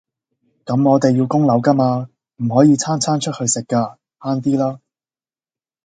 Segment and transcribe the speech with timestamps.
[0.65, 4.79] 咁我哋要供樓㗎嘛，唔可以餐餐出去食㗎，慳啲啦